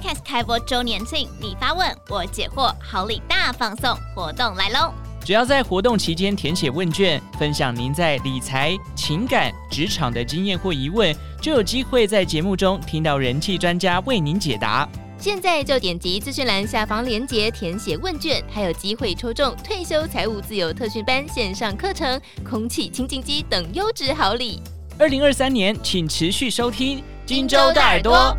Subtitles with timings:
[0.00, 4.94] Podcast 开播周年庆，你发问我解惑，好礼大放送活动来喽！
[5.22, 14.88] 只要在活动期间填写问卷，分享您在理财、情感、职场的经验或疑问，就有机会在节目中听到人气专家为您解答。
[15.18, 24.62] 现在就点击资讯栏下方链接填写问卷，还有机会抽中退休财务自由特训班线上课程、空气清净机等优质好礼。
[24.98, 28.34] 二零二三年，请持续收听荆州大耳朵。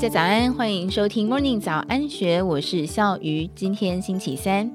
[0.00, 3.46] 大家早安，欢迎收听 Morning 早安学，我是笑瑜。
[3.54, 4.72] 今天星期三，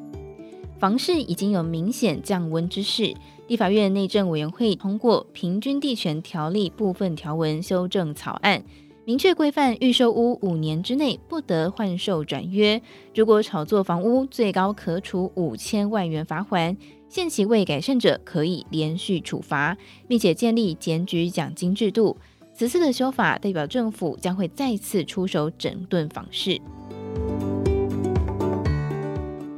[0.78, 3.12] 房市已经有明显降温之势。
[3.48, 8.64] 立法院内政委员会通过《平均地权条例》部分条文修正草案，
[9.04, 12.80] 明确规范预售屋五年之内不得换售转约，
[13.16, 16.78] 如果炒作房屋，最高可处五千万元罚锾，
[17.10, 19.76] 限期未改善者可以连续处罚，
[20.08, 22.16] 并且建立检举奖金制度。
[22.58, 26.58] 此次的修法代表政府将会再次出手整顿房市，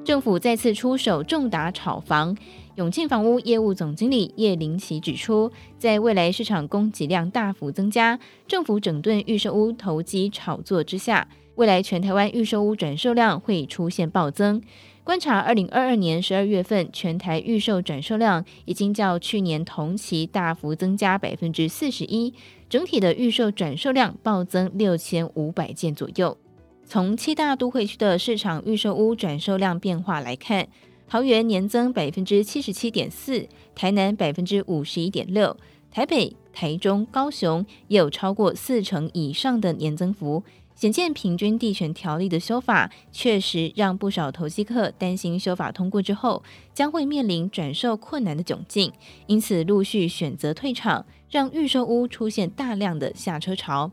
[0.03, 2.35] 政府再次出手重打炒房。
[2.73, 14.59] 永庆房屋业务总经理叶林奇指出，在未来市场供给量大幅增加、政府整顿预售屋投机炒作之下，未来全台湾预售屋转售量会出现暴增。
[15.07, 22.33] 观察二零二二年十二月份全台预售转售量已经较去年同期大幅增加百分之四十一，
[22.67, 26.37] 整体的预售转售量暴增六千五百件左右。
[26.83, 30.67] 从七大都会区的市场预售屋转售量变化来看，
[31.07, 35.55] 桃园年增百分之七十七点四，台南百分之五十一点六，
[35.89, 40.43] 台北、台中、高雄也有超过四成以上的年增幅。
[40.77, 48.93] 显见平均地权条例的修法，确实让不少投机客担心修法通过之后将会面临转售困难的窘境，
[49.25, 53.91] 因此陆续选择退场，让预售屋出现大量的下车潮。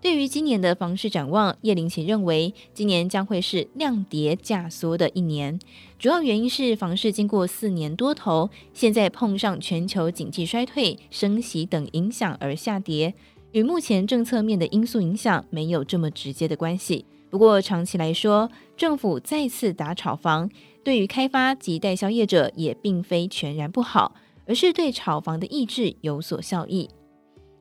[0.00, 5.58] 对于今年的房市展望，叶林奇认为，今年将会是量跌价缩的一年。
[5.98, 13.14] 主要原因是房市经过四年多头，现在碰上全球经济衰退、升息等影响而下跌，
[13.56, 17.06] 与目前政策面的因素影响没有这么直接的关系。
[17.30, 20.50] 不过长期来说，政府再次打炒房，
[20.84, 24.14] 对于开发及代销业者也并非全然不好，
[24.44, 26.86] 而是对炒房的抑制有所效益。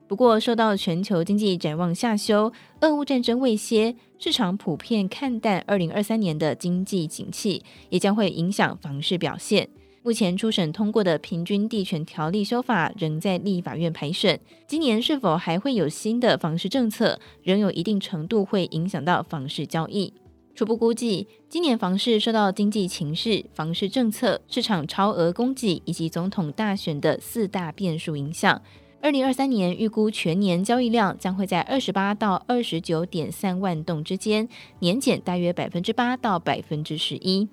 [0.05, 2.51] 不过，受到全球经济展望下修、
[2.81, 9.69] 俄乌战争未歇，市场普遍看淡二零二三年的经济景气，也将会影响房市表现。
[10.05, 20.13] 目前初审通过的平均地权条例修法仍在立法院排审，今年是否还会有新的房市政策，仍有一定程度会影响到房市交易。
[20.53, 28.61] 初步估计，今年房市受到经济情势、房市政策、市场超额供给以及总统大选的四大变数影响。
[29.01, 37.49] 二零二三年预估全年交易量将会在二十八到二十九点三万栋之间，年减大约百分之八到百分之十一。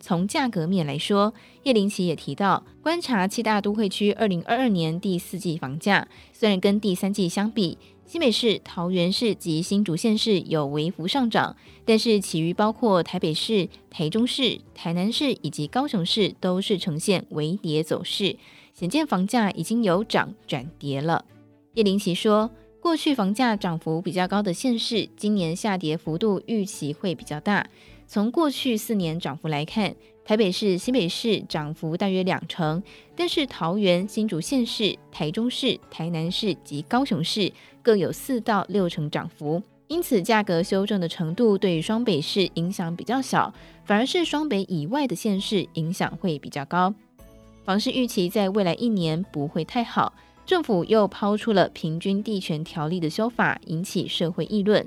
[0.00, 1.34] 从价格面来说，
[1.64, 18.36] 叶林奇也提到，观察七大都会区二零二二年第四季房价，虽然跟第三季相比，新北市、桃园市及新竹县市有微幅上涨，但是其余包括台北市、台中市、台南市以及高雄市都是呈现微跌走势。
[18.74, 21.24] 显见房价已经由涨转跌了。
[21.74, 27.66] 叶林奇说，过去房价涨幅比较高的县市，今年下跌幅度预期会比较大。
[28.06, 29.94] 从过去四年涨幅来看，
[30.24, 32.82] 台北市、新北市涨幅大约两成，
[33.16, 37.52] 但是桃园、新竹县市、台中市、台南市及高雄市
[37.82, 39.62] 各有四到六成涨幅。
[39.88, 43.52] 因此，价格修正的程度对于双北市影响比较小，
[43.84, 46.92] 反而是双北以外的县市影响会比较高。
[47.64, 50.12] 房市预期在未来一年不会太好，
[50.44, 54.84] 政府又抛出了平均地权条例的修法，引起社会议论。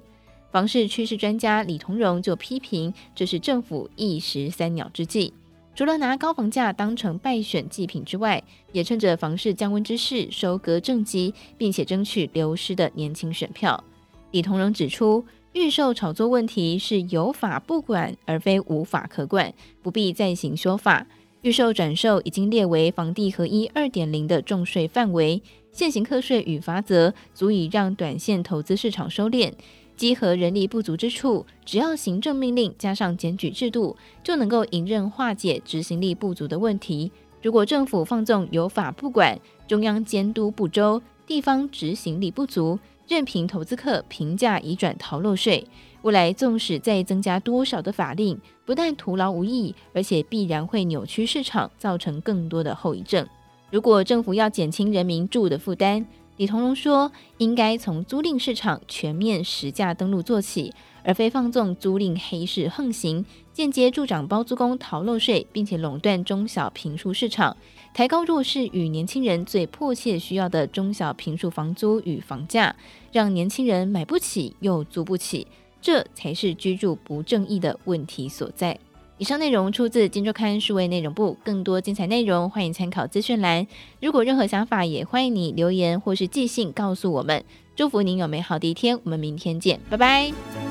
[0.51, 5.31] 房市趋势专家李同荣就批评，这是政府一石三鸟之计，
[5.75, 13.83] 除了拿高房价当成败选祭品之外，也趁着房市降温之势收割政绩，并且争取流失的年轻选票。
[14.31, 19.53] 李同荣指出，预售炒作问题是有法不管，而非无法可管，
[19.83, 21.05] 不必再行修法。
[21.41, 25.41] 预售转售已经列为房地合一二点零的重税范围，
[25.71, 29.53] 现行课税与罚则足以让短线投资市场收敛。
[29.99, 37.11] 稽核人力不足之处，只要行政命令加上检举制度，就能够迎刃化解执行力不足的问题。
[37.41, 39.37] 如果政府放纵有法不管，
[39.67, 42.79] 中央监督不周，地方执行力不足，
[43.09, 45.67] 任凭投资客平价移转逃漏税。
[46.03, 53.27] 未来纵使再增加多少的法令，不但徒劳无益，而且必然会扭曲市场，造成更多的后遗症。
[53.69, 56.05] 如果政府要减轻人民住的负担，
[56.39, 67.57] 李同荣说，应该从租赁市场全面实价登录做起，而非放纵租赁黑市横行，间接助长包租公逃漏税，并且垄断中小平数市场，
[67.93, 72.73] 抬高弱势与年轻人最迫切需要的中小平数房租与房价，
[73.11, 75.45] 让年轻人买不起又租不起，
[75.81, 78.79] 这才是居住不正义的问题所在。
[79.19, 83.67] 以上内容出自《金周刊》数位内容部，更多精彩内容欢迎参考资讯栏。
[83.99, 87.43] 如果任何想法，也欢迎你留言或是寄信告诉我们。
[87.75, 90.68] 祝福您有美好的一天，我们明天见，拜拜。